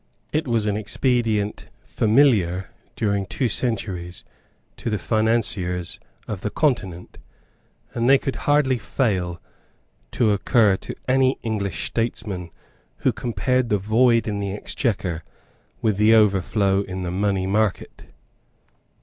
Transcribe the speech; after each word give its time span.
It 0.33 0.47
was 0.47 0.65
an 0.65 0.75
expedient 0.75 1.67
familiar, 1.83 2.71
during 2.95 3.27
two 3.27 3.47
centuries, 3.47 4.23
to 4.77 4.89
the 4.89 4.97
financiers 4.97 5.99
of 6.27 6.41
the 6.41 6.49
Continent, 6.49 7.19
and 7.93 8.09
could 8.19 8.35
hardly 8.47 8.79
fail 8.79 9.39
to 10.13 10.31
occur 10.31 10.75
to 10.77 10.95
any 11.07 11.37
English 11.43 11.83
statesman 11.85 12.49
who 13.05 13.13
compared 13.13 13.69
the 13.69 13.77
void 13.77 14.27
in 14.27 14.39
the 14.39 14.53
Exchequer 14.53 15.21
with 15.83 15.97
the 15.97 16.15
overflow 16.15 16.81
in 16.81 17.03
the 17.03 17.11
money 17.11 17.45
market. 17.45 18.05